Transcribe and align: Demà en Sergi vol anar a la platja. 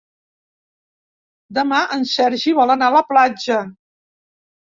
Demà 1.57 1.81
en 1.97 2.07
Sergi 2.11 2.53
vol 2.61 2.75
anar 2.77 2.87
a 2.93 2.95
la 2.97 3.03
platja. 3.11 3.59